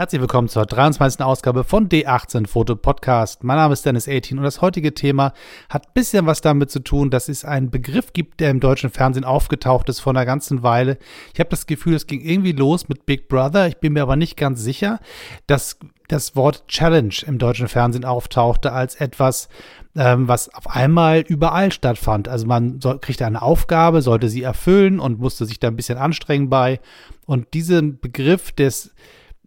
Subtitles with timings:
[0.00, 1.20] Herzlich willkommen zur 23.
[1.20, 3.44] Ausgabe von D18 Foto Podcast.
[3.44, 5.34] Mein Name ist Dennis 18 und das heutige Thema
[5.68, 8.88] hat ein bisschen was damit zu tun, dass es einen Begriff gibt, der im deutschen
[8.88, 10.96] Fernsehen aufgetaucht ist vor einer ganzen Weile.
[11.34, 13.68] Ich habe das Gefühl, es ging irgendwie los mit Big Brother.
[13.68, 15.00] Ich bin mir aber nicht ganz sicher,
[15.46, 15.78] dass
[16.08, 19.50] das Wort Challenge im deutschen Fernsehen auftauchte als etwas,
[19.94, 22.26] ähm, was auf einmal überall stattfand.
[22.26, 25.98] Also man soll, kriegte eine Aufgabe, sollte sie erfüllen und musste sich da ein bisschen
[25.98, 26.80] anstrengen bei.
[27.26, 28.94] Und diesen Begriff des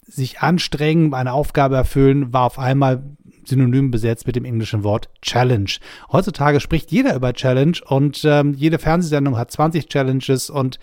[0.05, 3.03] sich anstrengen, eine Aufgabe erfüllen, war auf einmal
[3.47, 5.69] synonym besetzt mit dem englischen Wort Challenge.
[6.11, 10.79] Heutzutage spricht jeder über Challenge und ähm, jede Fernsehsendung hat 20 Challenges und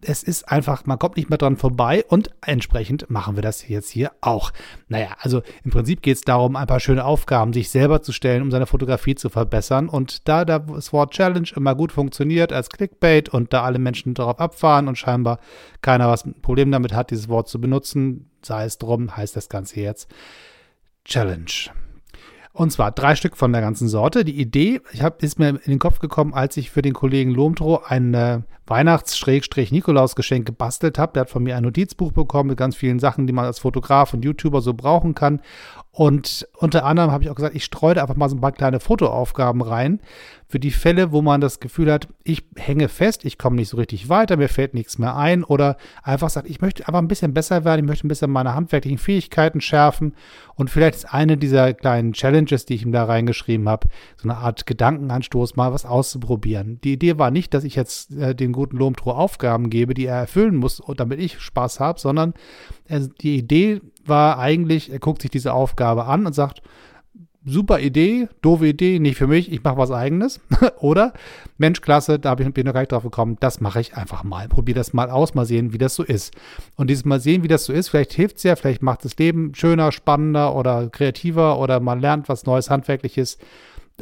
[0.00, 3.90] es ist einfach, man kommt nicht mehr dran vorbei und entsprechend machen wir das jetzt
[3.90, 4.52] hier auch.
[4.88, 8.42] Naja, also im Prinzip geht es darum, ein paar schöne Aufgaben sich selber zu stellen,
[8.42, 9.88] um seine Fotografie zu verbessern.
[9.88, 14.40] Und da das Wort Challenge immer gut funktioniert als Clickbait und da alle Menschen darauf
[14.40, 15.38] abfahren und scheinbar
[15.80, 19.48] keiner was ein Problem damit hat, dieses Wort zu benutzen, sei es drum, heißt das
[19.48, 20.10] Ganze jetzt
[21.04, 21.70] Challenge.
[22.52, 24.24] Und zwar drei Stück von der ganzen Sorte.
[24.24, 27.30] Die Idee ich hab, ist mir in den Kopf gekommen, als ich für den Kollegen
[27.30, 31.14] Lomtro ein Weihnachts-Nikolaus-Geschenk gebastelt habe.
[31.14, 34.12] Der hat von mir ein Notizbuch bekommen mit ganz vielen Sachen, die man als Fotograf
[34.12, 35.40] und YouTuber so brauchen kann.
[35.90, 38.52] Und unter anderem habe ich auch gesagt, ich streue da einfach mal so ein paar
[38.52, 40.00] kleine Fotoaufgaben rein
[40.48, 43.76] für die Fälle, wo man das Gefühl hat, ich hänge fest, ich komme nicht so
[43.78, 47.32] richtig weiter, mir fällt nichts mehr ein oder einfach sagt, ich möchte einfach ein bisschen
[47.32, 50.14] besser werden, ich möchte ein bisschen meine handwerklichen Fähigkeiten schärfen
[50.54, 54.38] und vielleicht ist eine dieser kleinen Challenges, die ich ihm da reingeschrieben habe, so eine
[54.38, 56.80] Art Gedankenanstoß, mal was auszuprobieren.
[56.82, 60.16] Die Idee war nicht, dass ich jetzt äh, den guten Lomtro Aufgaben gebe, die er
[60.16, 62.34] erfüllen muss, damit ich Spaß habe, sondern
[62.88, 66.62] äh, die Idee war eigentlich, er guckt sich diese Aufgabe an und sagt,
[67.44, 70.40] super Idee, doofe Idee, nicht für mich, ich mache was eigenes.
[70.80, 71.12] Oder,
[71.58, 74.48] Mensch, klasse, da bin ich noch gar nicht drauf gekommen, das mache ich einfach mal.
[74.48, 76.34] Probiere das mal aus, mal sehen, wie das so ist.
[76.76, 79.16] Und dieses Mal sehen, wie das so ist, vielleicht hilft es ja, vielleicht macht das
[79.16, 83.38] Leben schöner, spannender oder kreativer oder man lernt was Neues, Handwerkliches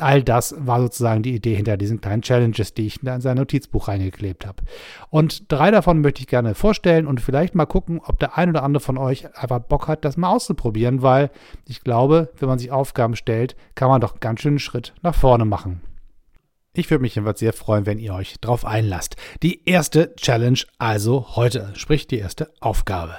[0.01, 3.88] all das war sozusagen die Idee hinter diesen kleinen Challenges, die ich in sein Notizbuch
[3.88, 4.62] reingeklebt habe.
[5.11, 8.62] Und drei davon möchte ich gerne vorstellen und vielleicht mal gucken, ob der ein oder
[8.62, 11.31] andere von euch einfach Bock hat, das mal auszuprobieren, weil
[11.66, 15.15] ich glaube, wenn man sich Aufgaben stellt, kann man doch einen ganz schönen Schritt nach
[15.15, 15.83] vorne machen.
[16.72, 19.17] Ich würde mich jedenfalls sehr freuen, wenn ihr euch darauf einlasst.
[19.43, 23.17] Die erste Challenge also heute, sprich die erste Aufgabe.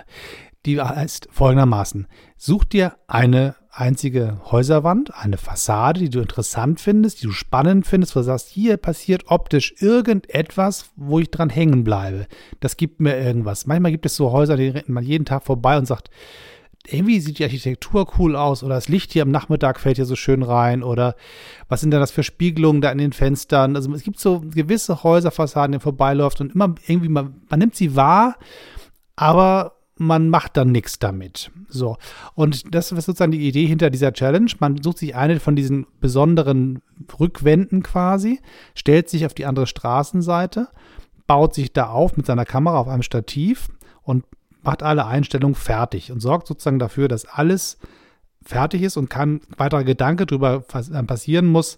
[0.65, 2.07] Die heißt folgendermaßen.
[2.37, 8.15] Such dir eine einzige Häuserwand, eine Fassade, die du interessant findest, die du spannend findest,
[8.15, 12.27] wo du sagst, hier passiert optisch irgendetwas, wo ich dran hängen bleibe.
[12.59, 13.67] Das gibt mir irgendwas.
[13.67, 16.09] Manchmal gibt es so Häuser, die rennt man jeden Tag vorbei und sagt,
[16.85, 20.15] irgendwie sieht die Architektur cool aus oder das Licht hier am Nachmittag fällt hier so
[20.15, 21.15] schön rein oder
[21.69, 23.75] was sind denn das für Spiegelungen da in den Fenstern?
[23.75, 27.95] Also es gibt so gewisse Häuserfassaden, die vorbeiläuft und immer irgendwie, man, man nimmt sie
[27.95, 28.35] wahr,
[29.15, 31.51] aber man macht dann nichts damit.
[31.69, 31.97] So.
[32.33, 34.51] Und das ist sozusagen die Idee hinter dieser Challenge.
[34.59, 36.81] Man sucht sich eine von diesen besonderen
[37.19, 38.41] Rückwänden quasi,
[38.73, 40.69] stellt sich auf die andere Straßenseite,
[41.27, 43.69] baut sich da auf mit seiner Kamera auf einem Stativ
[44.01, 44.25] und
[44.63, 47.77] macht alle Einstellungen fertig und sorgt sozusagen dafür, dass alles
[48.43, 51.77] fertig ist und kein weiterer Gedanke darüber passieren muss,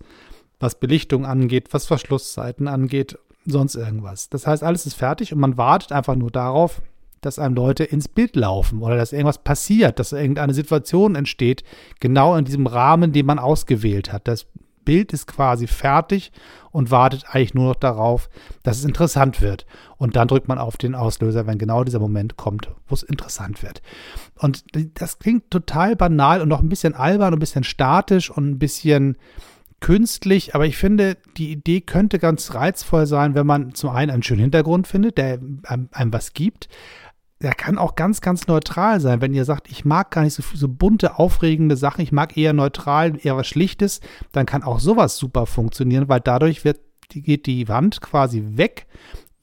[0.62, 4.30] was Belichtung angeht, was Verschlusszeiten angeht, sonst irgendwas.
[4.30, 6.82] Das heißt, alles ist fertig und man wartet einfach nur darauf,
[7.26, 11.64] dass einem Leute ins Bild laufen oder dass irgendwas passiert, dass irgendeine Situation entsteht,
[12.00, 14.28] genau in diesem Rahmen, den man ausgewählt hat.
[14.28, 14.46] Das
[14.86, 16.32] Bild ist quasi fertig
[16.72, 18.30] und wartet eigentlich nur noch darauf,
[18.64, 19.66] dass es interessant wird.
[19.98, 23.64] Und dann drückt man auf den Auslöser, wenn genau dieser Moment kommt, wo es interessant
[23.64, 23.82] wird.
[24.38, 24.64] Und
[24.96, 28.60] das klingt total banal und noch ein bisschen albern und ein bisschen statisch und ein
[28.60, 29.18] bisschen
[29.84, 34.24] künstlich, aber ich finde, die Idee könnte ganz reizvoll sein, wenn man zum einen einen
[34.24, 36.70] schönen Hintergrund findet, der einem, einem was gibt,
[37.44, 39.22] der kann auch ganz, ganz neutral sein.
[39.22, 42.54] Wenn ihr sagt, ich mag gar nicht so so bunte, aufregende Sachen, ich mag eher
[42.54, 44.00] neutral, eher was Schlichtes,
[44.32, 48.88] dann kann auch sowas super funktionieren, weil dadurch wird, geht die Wand quasi weg,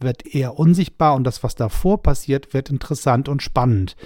[0.00, 3.96] wird eher unsichtbar und das, was davor passiert, wird interessant und spannend.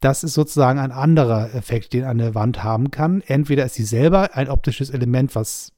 [0.00, 3.22] Das ist sozusagen ein anderer Effekt, den eine Wand haben kann.
[3.26, 5.72] Entweder ist sie selber ein optisches Element, was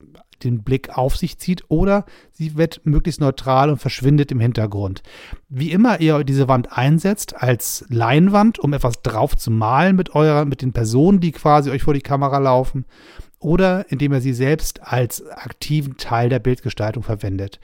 [0.44, 5.02] den Blick auf sich zieht oder sie wird möglichst neutral und verschwindet im Hintergrund.
[5.48, 10.44] Wie immer ihr diese Wand einsetzt als Leinwand, um etwas drauf zu malen mit eurer,
[10.44, 12.84] mit den Personen, die quasi euch vor die Kamera laufen,
[13.40, 17.58] oder indem er sie selbst als aktiven Teil der Bildgestaltung verwendet.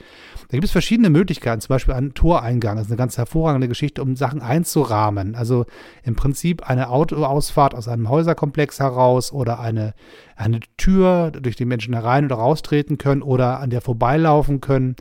[0.49, 2.77] Da gibt es verschiedene Möglichkeiten, zum Beispiel ein Toreingang.
[2.77, 5.35] Das ist eine ganz hervorragende Geschichte, um Sachen einzurahmen.
[5.35, 5.67] Also
[6.03, 9.93] im Prinzip eine Autoausfahrt aus einem Häuserkomplex heraus oder eine,
[10.35, 14.97] eine Tür, durch die Menschen herein oder raustreten können oder an der vorbeilaufen können.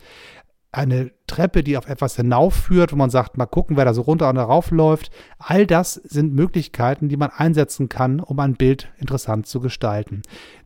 [0.76, 4.28] Eine Treppe, die auf etwas hinaufführt, wo man sagt, mal gucken, wer da so runter
[4.28, 5.10] und darauf läuft.
[5.40, 10.22] All das sind Möglichkeiten, die man einsetzen kann, um ein Bild interessant zu gestalten.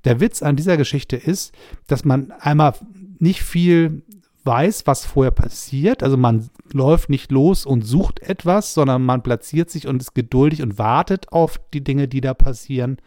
[0.05, 1.53] Der Witz an dieser Geschichte ist,
[1.85, 2.73] dass man einmal
[3.19, 4.01] nicht viel
[4.45, 6.01] weiß, was vorher passiert.
[6.01, 10.63] Also man läuft nicht los und sucht etwas, sondern man platziert sich und ist geduldig
[10.63, 12.97] und wartet auf die Dinge, die da passieren.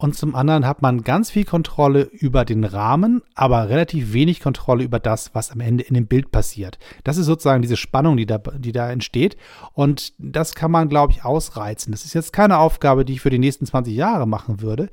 [0.00, 4.82] Und zum anderen hat man ganz viel Kontrolle über den Rahmen, aber relativ wenig Kontrolle
[4.82, 6.78] über das, was am Ende in dem Bild passiert.
[7.04, 9.36] Das ist sozusagen diese Spannung, die da, die da entsteht.
[9.74, 11.92] Und das kann man, glaube ich, ausreizen.
[11.92, 14.88] Das ist jetzt keine Aufgabe, die ich für die nächsten 20 Jahre machen würde.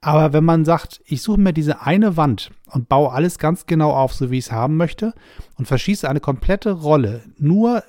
[0.00, 3.90] Aber wenn man sagt, ich suche mir diese eine Wand und baue alles ganz genau
[3.90, 5.12] auf, so wie ich es haben möchte,
[5.58, 7.82] und verschieße eine komplette Rolle nur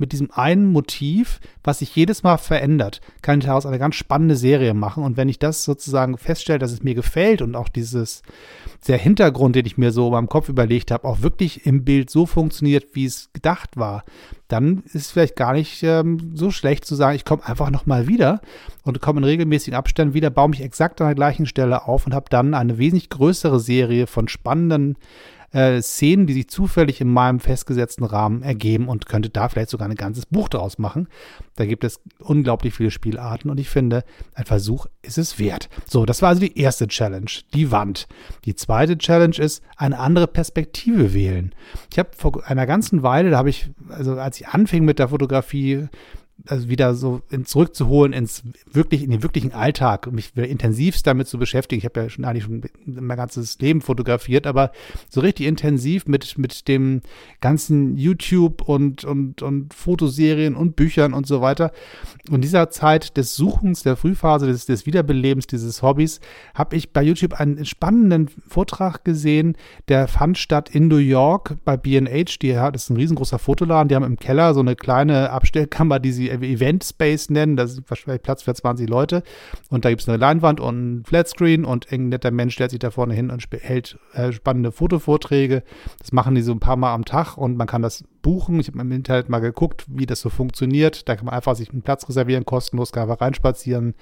[0.00, 4.34] mit diesem einen Motiv, was sich jedes Mal verändert, kann ich daraus eine ganz spannende
[4.34, 5.04] Serie machen.
[5.04, 8.22] Und wenn ich das sozusagen feststelle, dass es mir gefällt und auch dieses,
[8.88, 12.26] der Hintergrund, den ich mir so beim Kopf überlegt habe, auch wirklich im Bild so
[12.26, 14.04] funktioniert, wie es gedacht war,
[14.48, 18.08] dann ist es vielleicht gar nicht ähm, so schlecht zu sagen, ich komme einfach nochmal
[18.08, 18.40] wieder
[18.82, 22.14] und komme in regelmäßigen Abständen wieder, baue mich exakt an der gleichen Stelle auf und
[22.14, 24.96] habe dann eine wesentlich größere Serie von spannenden
[25.52, 29.88] äh, Szenen, die sich zufällig in meinem festgesetzten Rahmen ergeben und könnte da vielleicht sogar
[29.88, 31.08] ein ganzes Buch draus machen.
[31.56, 34.04] Da gibt es unglaublich viele Spielarten und ich finde,
[34.34, 35.68] ein Versuch ist es wert.
[35.86, 38.06] So, das war also die erste Challenge, die Wand.
[38.44, 41.54] Die zweite Challenge ist, eine andere Perspektive wählen.
[41.90, 45.08] Ich habe vor einer ganzen Weile, da habe ich, also als ich anfing mit der
[45.08, 45.88] Fotografie,
[46.46, 51.38] also wieder so in, zurückzuholen ins wirklich, in den wirklichen Alltag, mich intensivst damit zu
[51.38, 51.78] beschäftigen.
[51.78, 54.72] Ich habe ja schon eigentlich schon mein ganzes Leben fotografiert, aber
[55.08, 57.02] so richtig intensiv mit, mit dem
[57.40, 61.72] ganzen YouTube und, und, und Fotoserien und Büchern und so weiter.
[62.30, 66.20] Und dieser Zeit des Suchens, der Frühphase, des, des Wiederbelebens dieses Hobbys,
[66.54, 69.56] habe ich bei YouTube einen spannenden Vortrag gesehen,
[69.88, 73.94] der fand statt in New York bei B&H, die, das ist ein riesengroßer Fotoladen, die
[73.94, 77.56] haben im Keller so eine kleine Abstellkammer, die sie Event Space nennen.
[77.56, 79.22] Das ist wahrscheinlich Platz für 20 Leute.
[79.68, 82.80] Und da gibt es eine Leinwand und ein Flatscreen und ein netter Mensch stellt sich
[82.80, 85.62] da vorne hin und hält äh, spannende Fotovorträge.
[85.98, 88.60] Das machen die so ein paar Mal am Tag und man kann das buchen.
[88.60, 91.08] Ich habe im Internet mal geguckt, wie das so funktioniert.
[91.08, 93.94] Da kann man einfach sich einen Platz reservieren, kostenlos, einfach reinspazieren,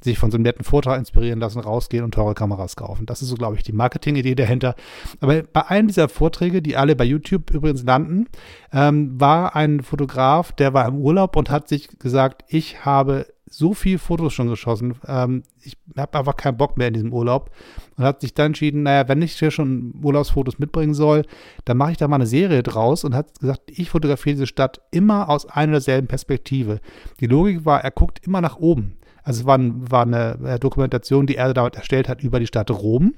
[0.00, 3.06] sich von so einem netten Vortrag inspirieren lassen, rausgehen und teure Kameras kaufen.
[3.06, 4.74] Das ist so, glaube ich, die Marketingidee dahinter.
[5.20, 8.26] Aber bei einem dieser Vorträge, die alle bei YouTube übrigens landen,
[8.72, 13.74] ähm, war ein Fotograf, der war im Urlaub und hat sich gesagt, ich habe so
[13.74, 14.94] viel Fotos schon geschossen.
[15.06, 17.50] Ähm, ich habe einfach keinen Bock mehr in diesem Urlaub
[17.96, 21.22] und hat sich dann entschieden, naja, wenn ich hier schon Urlaubsfotos mitbringen soll,
[21.64, 24.80] dann mache ich da mal eine Serie draus und hat gesagt, ich fotografiere diese Stadt
[24.90, 26.80] immer aus einer derselben Perspektive.
[27.20, 28.96] Die Logik war, er guckt immer nach oben.
[29.22, 32.70] Also es war, war eine äh, Dokumentation, die er damit erstellt hat über die Stadt
[32.70, 33.14] Rom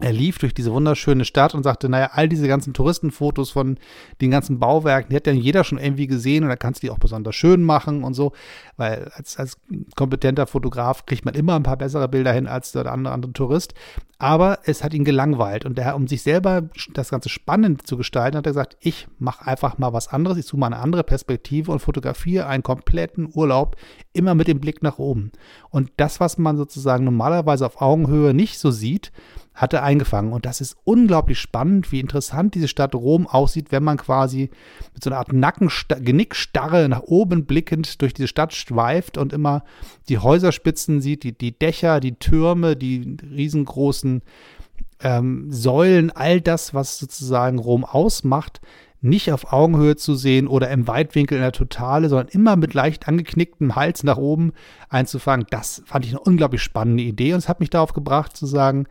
[0.00, 3.78] er lief durch diese wunderschöne Stadt und sagte, naja, all diese ganzen Touristenfotos von
[4.20, 6.90] den ganzen Bauwerken, die hat ja jeder schon irgendwie gesehen und da kannst du die
[6.90, 8.32] auch besonders schön machen und so,
[8.76, 9.58] weil als, als
[9.96, 13.74] kompetenter Fotograf kriegt man immer ein paar bessere Bilder hin als der andere, andere Tourist.
[14.20, 16.62] Aber es hat ihn gelangweilt und er, um sich selber
[16.92, 20.46] das Ganze spannend zu gestalten, hat er gesagt, ich mache einfach mal was anderes, ich
[20.46, 23.76] suche mal eine andere Perspektive und fotografiere einen kompletten Urlaub
[24.12, 25.30] immer mit dem Blick nach oben.
[25.70, 29.12] Und das, was man sozusagen normalerweise auf Augenhöhe nicht so sieht,
[29.58, 30.32] hat er eingefangen.
[30.32, 34.50] Und das ist unglaublich spannend, wie interessant diese Stadt Rom aussieht, wenn man quasi
[34.94, 35.68] mit so einer Art Nacken,
[36.00, 39.64] Genickstarre nach oben blickend durch diese Stadt schweift und immer
[40.08, 44.22] die Häuserspitzen sieht, die, die Dächer, die Türme, die riesengroßen
[45.00, 48.60] ähm, Säulen, all das, was sozusagen Rom ausmacht,
[49.00, 53.06] nicht auf Augenhöhe zu sehen oder im Weitwinkel in der Totale, sondern immer mit leicht
[53.06, 54.52] angeknicktem Hals nach oben
[54.88, 55.46] einzufangen.
[55.50, 58.86] Das fand ich eine unglaublich spannende Idee und es hat mich darauf gebracht zu sagen,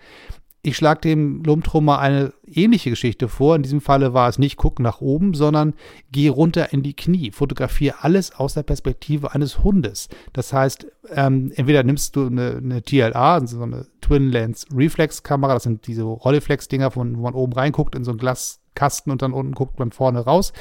[0.63, 3.55] ich schlage dem Lumtrummer eine ähnliche Geschichte vor.
[3.55, 5.73] In diesem Falle war es nicht gucken nach oben, sondern
[6.11, 7.31] geh runter in die Knie.
[7.31, 10.09] Fotografiere alles aus der Perspektive eines Hundes.
[10.33, 15.23] Das heißt, ähm, entweder nimmst du eine, eine TLA, also so eine Twin Lens Reflex
[15.23, 19.23] Kamera, das sind diese Rolleflex-Dinger, wo man oben reinguckt in so ein Glas Kasten und
[19.23, 20.53] dann unten guckt man vorne raus.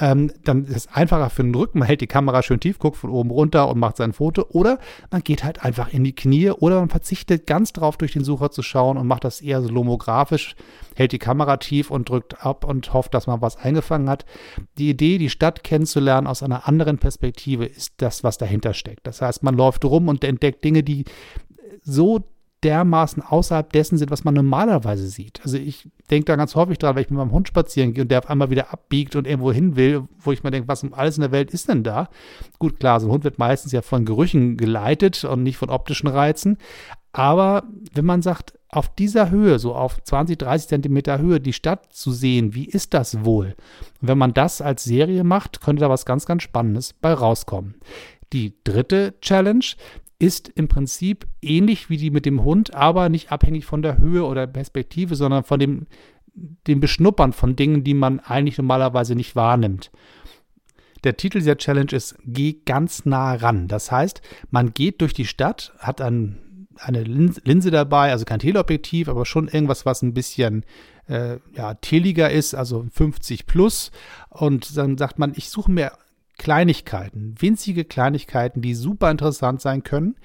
[0.00, 1.78] Ähm, dann ist es einfacher für den Rücken.
[1.78, 4.46] Man hält die Kamera schön tief, guckt von oben runter und macht sein Foto.
[4.48, 4.78] Oder
[5.12, 8.50] man geht halt einfach in die Knie oder man verzichtet ganz drauf, durch den Sucher
[8.50, 10.56] zu schauen und macht das eher so lomografisch,
[10.96, 14.26] hält die Kamera tief und drückt ab und hofft, dass man was eingefangen hat.
[14.76, 19.06] Die Idee, die Stadt kennenzulernen aus einer anderen Perspektive, ist das, was dahinter steckt.
[19.06, 21.04] Das heißt, man läuft rum und entdeckt Dinge, die
[21.84, 22.24] so
[22.62, 25.40] dermaßen außerhalb dessen sind, was man normalerweise sieht.
[25.42, 28.10] Also ich denke da ganz häufig dran, wenn ich mit meinem Hund spazieren gehe und
[28.10, 30.94] der auf einmal wieder abbiegt und irgendwo hin will, wo ich mir denke, was um
[30.94, 32.08] alles in der Welt ist denn da?
[32.58, 36.08] Gut, klar, so ein Hund wird meistens ja von Gerüchen geleitet und nicht von optischen
[36.08, 36.58] Reizen.
[37.12, 41.92] Aber wenn man sagt, auf dieser Höhe, so auf 20, 30 Zentimeter Höhe, die Stadt
[41.92, 43.54] zu sehen, wie ist das wohl?
[44.00, 47.74] Und wenn man das als Serie macht, könnte da was ganz, ganz Spannendes bei rauskommen.
[48.32, 49.64] Die dritte Challenge
[50.22, 54.24] ist im Prinzip ähnlich wie die mit dem Hund, aber nicht abhängig von der Höhe
[54.24, 55.88] oder Perspektive, sondern von dem,
[56.68, 59.90] dem Beschnuppern von Dingen, die man eigentlich normalerweise nicht wahrnimmt.
[61.02, 63.66] Der Titel dieser Challenge ist Geh ganz nah ran.
[63.66, 69.08] Das heißt, man geht durch die Stadt, hat ein, eine Linse dabei, also kein Teleobjektiv,
[69.08, 70.64] aber schon irgendwas, was ein bisschen
[71.08, 73.90] äh, ja, teliger ist, also 50 plus.
[74.30, 75.90] Und dann sagt man, ich suche mir
[76.38, 80.16] Kleinigkeiten, winzige Kleinigkeiten, die super interessant sein können,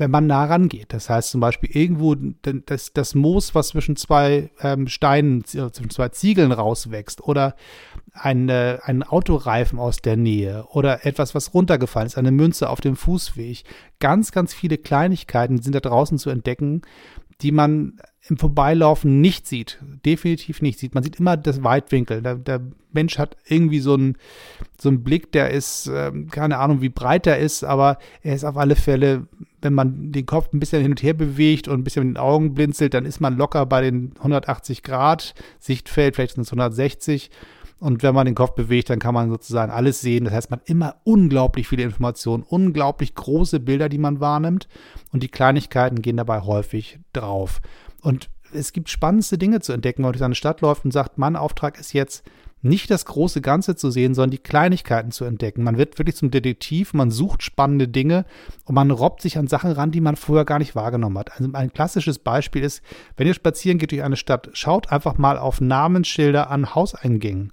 [0.00, 0.94] wenn man nah rangeht.
[0.94, 5.90] Das heißt zum Beispiel irgendwo das, das Moos, was zwischen zwei ähm, Steinen, äh, zwischen
[5.90, 7.54] zwei Ziegeln rauswächst oder
[8.14, 12.80] ein, äh, ein Autoreifen aus der Nähe oder etwas, was runtergefallen ist, eine Münze auf
[12.80, 13.64] dem Fußweg.
[13.98, 16.80] Ganz, ganz viele Kleinigkeiten sind da draußen zu entdecken,
[17.42, 19.78] die man im Vorbeilaufen nicht sieht.
[20.04, 20.94] Definitiv nicht sieht.
[20.94, 22.22] Man sieht immer das Weitwinkel.
[22.22, 22.60] Der, der
[22.92, 24.16] Mensch hat irgendwie so einen,
[24.80, 28.44] so einen Blick, der ist, äh, keine Ahnung, wie breit er ist, aber er ist
[28.44, 29.26] auf alle Fälle,
[29.62, 32.22] wenn man den Kopf ein bisschen hin und her bewegt und ein bisschen mit den
[32.22, 37.30] Augen blinzelt, dann ist man locker bei den 180 Grad Sichtfeld, vielleicht sind es 160.
[37.80, 40.24] Und wenn man den Kopf bewegt, dann kann man sozusagen alles sehen.
[40.24, 44.68] Das heißt, man hat immer unglaublich viele Informationen, unglaublich große Bilder, die man wahrnimmt.
[45.12, 47.62] Und die Kleinigkeiten gehen dabei häufig drauf.
[48.02, 51.16] Und es gibt spannendste Dinge zu entdecken, wenn man durch eine Stadt läuft und sagt,
[51.16, 52.22] mein Auftrag ist jetzt,
[52.62, 55.62] nicht das große Ganze zu sehen, sondern die Kleinigkeiten zu entdecken.
[55.62, 58.24] Man wird wirklich zum Detektiv, man sucht spannende Dinge
[58.64, 61.32] und man robbt sich an Sachen ran, die man vorher gar nicht wahrgenommen hat.
[61.32, 62.82] Also ein klassisches Beispiel ist,
[63.16, 67.52] wenn ihr spazieren geht durch eine Stadt, schaut einfach mal auf Namensschilder an Hauseingängen.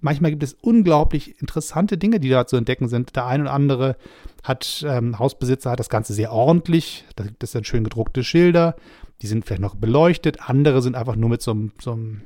[0.00, 3.16] Manchmal gibt es unglaublich interessante Dinge, die da zu entdecken sind.
[3.16, 3.96] Der eine oder andere
[4.44, 7.04] hat, ähm, Hausbesitzer hat das Ganze sehr ordentlich.
[7.16, 8.76] Da gibt es dann schön gedruckte Schilder
[9.22, 12.22] die sind vielleicht noch beleuchtet, andere sind einfach nur mit so einem, so einem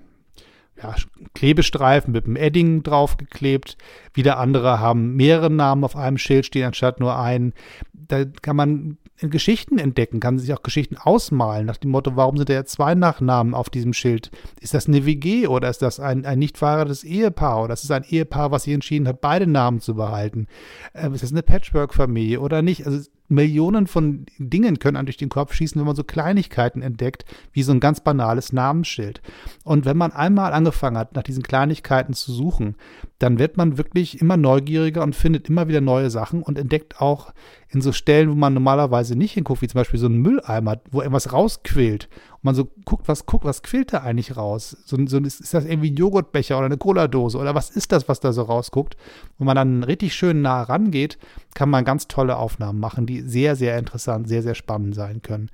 [0.83, 0.95] ja,
[1.35, 3.77] Klebestreifen mit einem Edding draufgeklebt.
[4.15, 7.55] Wieder andere haben mehrere Namen auf einem Schild stehen, anstatt nur einen.
[7.93, 8.99] Da kann man
[9.31, 12.95] Geschichten entdecken, kann sich auch Geschichten ausmalen, nach dem Motto, warum sind da jetzt zwei
[12.95, 14.31] Nachnamen auf diesem Schild?
[14.61, 17.91] Ist das eine WG oder ist das ein, ein nicht verheiratetes Ehepaar oder ist es
[17.91, 20.47] ein Ehepaar, was sich entschieden hat, beide Namen zu behalten?
[20.93, 22.87] Äh, ist das eine Patchwork-Familie oder nicht?
[22.87, 27.25] Also Millionen von Dingen können einem durch den Kopf schießen, wenn man so Kleinigkeiten entdeckt,
[27.53, 29.21] wie so ein ganz banales Namensschild.
[29.65, 32.77] Und wenn man einmal angefangen hat, nach diesen Kleinigkeiten zu suchen,
[33.23, 37.33] dann wird man wirklich immer neugieriger und findet immer wieder neue Sachen und entdeckt auch
[37.69, 41.03] in so Stellen, wo man normalerweise nicht hinguckt, wie zum Beispiel so ein Mülleimer, wo
[41.03, 42.09] irgendwas rausquillt.
[42.33, 44.77] Und man so guckt, was guckt, was quillt da eigentlich raus?
[44.87, 48.19] So, so ist, das irgendwie ein Joghurtbecher oder eine Cola-Dose oder was ist das, was
[48.19, 48.97] da so rausguckt?
[49.39, 51.17] Wenn man dann richtig schön nah rangeht,
[51.55, 55.49] kann man ganz tolle Aufnahmen machen, die sehr, sehr interessant, sehr, sehr spannend sein können.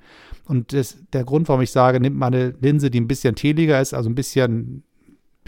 [0.45, 3.79] Und das, der Grund, warum ich sage, nimmt man eine Linse, die ein bisschen teliger
[3.79, 4.83] ist, also ein bisschen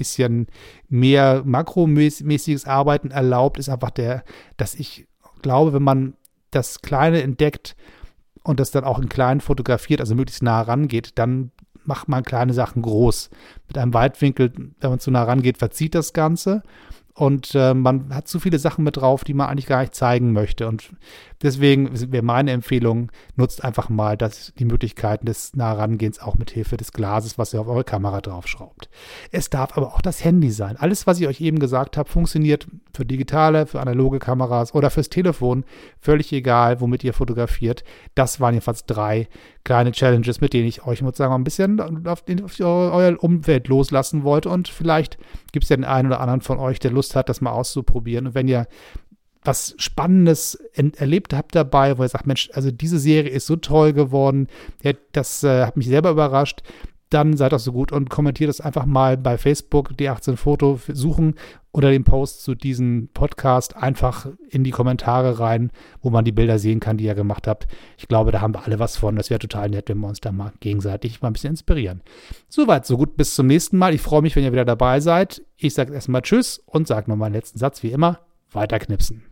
[0.01, 0.47] bisschen
[0.89, 4.23] mehr makromäßiges Arbeiten erlaubt, ist einfach der,
[4.57, 5.07] dass ich
[5.43, 6.15] glaube, wenn man
[6.49, 7.75] das Kleine entdeckt
[8.43, 11.51] und das dann auch in klein fotografiert, also möglichst nah rangeht, dann
[11.85, 13.29] macht man kleine Sachen groß.
[13.67, 16.63] Mit einem Weitwinkel, wenn man zu nah rangeht, verzieht das Ganze
[17.13, 20.31] und äh, man hat zu viele Sachen mit drauf, die man eigentlich gar nicht zeigen
[20.33, 20.67] möchte.
[20.67, 20.91] Und
[21.41, 26.77] deswegen wäre meine Empfehlung, nutzt einfach mal das, die Möglichkeiten des Nahrangehens auch mit Hilfe
[26.77, 28.89] des Glases, was ihr auf eure Kamera draufschraubt.
[29.31, 30.77] Es darf aber auch das Handy sein.
[30.77, 35.09] Alles, was ich euch eben gesagt habe, funktioniert für digitale, für analoge Kameras oder fürs
[35.09, 35.63] Telefon.
[35.99, 37.83] Völlig egal, womit ihr fotografiert.
[38.15, 39.27] Das waren jedenfalls drei
[39.63, 44.23] kleine Challenges, mit denen ich euch sozusagen ein bisschen auf, den, auf euer Umfeld loslassen
[44.23, 44.49] wollte.
[44.49, 45.17] Und vielleicht
[45.51, 48.27] gibt es ja den einen oder anderen von euch, der Lust hat, das mal auszuprobieren.
[48.27, 48.67] Und wenn ihr
[49.43, 53.93] was Spannendes erlebt habt dabei, wo ihr sagt, Mensch, also diese Serie ist so toll
[53.93, 54.47] geworden,
[54.83, 56.61] ja, das äh, hat mich selber überrascht,
[57.11, 60.79] dann seid doch so gut und kommentiert das einfach mal bei Facebook, die 18 Foto
[60.87, 61.35] suchen
[61.73, 65.71] oder den Post zu diesem Podcast einfach in die Kommentare rein,
[66.01, 67.67] wo man die Bilder sehen kann, die ihr gemacht habt.
[67.97, 69.17] Ich glaube, da haben wir alle was von.
[69.17, 72.01] Das wäre total nett, wenn wir uns da mal gegenseitig mal ein bisschen inspirieren.
[72.47, 73.93] Soweit, so gut, bis zum nächsten Mal.
[73.93, 75.41] Ich freue mich, wenn ihr wieder dabei seid.
[75.57, 78.19] Ich sage erstmal Tschüss und sage nochmal einen letzten Satz, wie immer,
[78.51, 79.30] weiter knipsen.